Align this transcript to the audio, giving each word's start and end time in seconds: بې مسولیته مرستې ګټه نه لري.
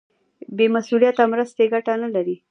بې 0.55 0.65
مسولیته 0.75 1.23
مرستې 1.33 1.63
ګټه 1.73 1.93
نه 2.03 2.09
لري. 2.15 2.35